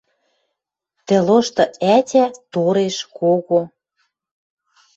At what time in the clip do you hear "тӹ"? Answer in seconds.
1.07-1.17